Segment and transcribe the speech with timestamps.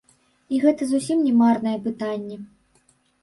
[0.55, 2.37] І гэта зусім не марнае пытанне.